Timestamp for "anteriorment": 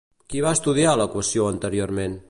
1.55-2.19